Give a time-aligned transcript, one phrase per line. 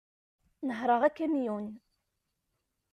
[0.67, 1.67] Nehhreɣ akamyun.